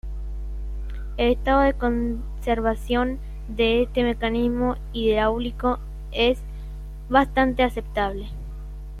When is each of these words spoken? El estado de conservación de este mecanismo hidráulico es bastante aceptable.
El 1.17 1.33
estado 1.33 1.59
de 1.61 1.73
conservación 1.75 3.19
de 3.49 3.83
este 3.83 4.01
mecanismo 4.01 4.75
hidráulico 4.93 5.77
es 6.11 6.39
bastante 7.07 7.61
aceptable. 7.61 8.25